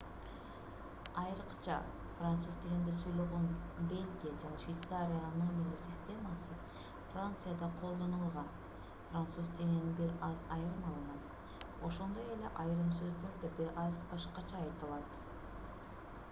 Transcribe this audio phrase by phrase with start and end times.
[1.23, 1.73] айрыкча
[2.21, 3.43] француз тилинде сүйлөгөн
[3.91, 6.57] бельгия жана швейцариянын номерлер системасы
[7.11, 8.49] францияда колдонулган
[9.11, 15.25] француз тилинен бир аз айырмаланат ошондой эле айрым сөздөр да бир аз башкача айтылат